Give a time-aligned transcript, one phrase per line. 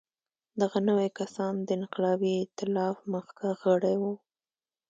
[0.61, 4.13] دغه نوي کسان د انقلابي اېتلاف مخکښ غړي وو.